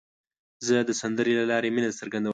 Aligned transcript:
زه 0.67 0.75
د 0.89 0.91
سندرې 1.01 1.33
له 1.39 1.45
لارې 1.51 1.69
مینه 1.75 1.91
څرګندوم. 1.99 2.29